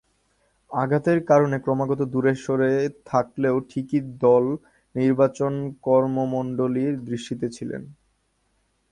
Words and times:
আঘাতের 0.71 1.19
কারণে 1.25 1.57
ক্রমাগত 1.59 2.01
দূরে 2.13 2.33
সরে 2.43 2.71
থাকলেও 3.05 3.55
ঠিকই 3.69 3.99
দল 4.23 4.45
নির্বাচকমণ্ডলীর 4.95 6.93
দৃষ্টিতে 7.05 7.47
ছিলেন। 7.49 7.81